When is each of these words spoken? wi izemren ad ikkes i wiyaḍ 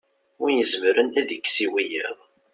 wi 0.43 0.51
izemren 0.63 1.09
ad 1.19 1.29
ikkes 1.35 1.57
i 1.65 1.67
wiyaḍ 1.73 2.17